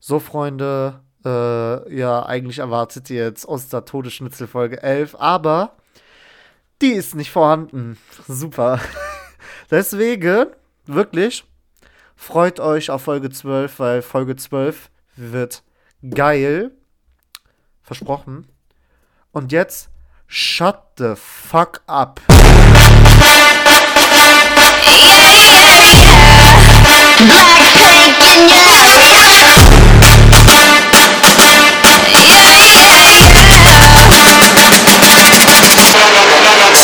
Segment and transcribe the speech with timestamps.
[0.00, 5.76] So, Freunde, äh, ja, eigentlich erwartet ihr jetzt Oster Todesschnitzel Folge 11, aber
[6.80, 7.98] die ist nicht vorhanden.
[8.28, 8.80] Super.
[9.70, 10.46] Deswegen,
[10.86, 11.44] wirklich,
[12.16, 15.62] freut euch auf Folge 12, weil Folge 12 wird
[16.08, 16.70] geil.
[17.82, 18.46] Versprochen.
[19.32, 19.90] Und jetzt,
[20.26, 22.20] shut the fuck up.